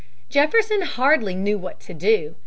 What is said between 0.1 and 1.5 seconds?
Jefferson hardly